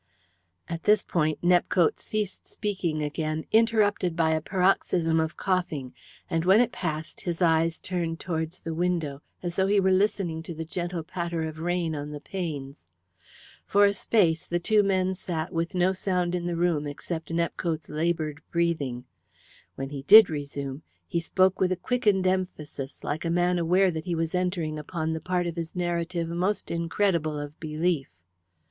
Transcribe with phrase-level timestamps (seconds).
[0.67, 5.93] At this point Nepcote ceased speaking again, interrupted by a paroxysm of coughing,
[6.27, 10.41] and when it passed his eyes turned towards the window, as though he were listening
[10.41, 12.87] to the gentle patter of rain on the panes.
[13.67, 17.87] For a space the two men sat with no sound in the room except Nepcote's
[17.87, 19.05] laboured breathing.
[19.75, 24.05] When he did resume he spoke with a quickened emphasis, like a man aware that
[24.05, 28.09] he was entering upon the part of his narrative most incredible of belief.